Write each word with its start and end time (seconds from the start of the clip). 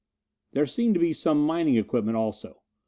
There 0.53 0.65
seemed 0.65 0.95
to 0.95 0.99
be 0.99 1.13
some 1.13 1.45
mining 1.45 1.75
equipment 1.75 2.17
also. 2.17 2.63